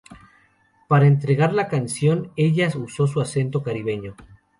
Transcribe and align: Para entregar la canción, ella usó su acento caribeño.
Para 0.87 1.05
entregar 1.05 1.53
la 1.53 1.67
canción, 1.67 2.31
ella 2.35 2.67
usó 2.75 3.05
su 3.05 3.21
acento 3.21 3.61
caribeño. 3.61 4.15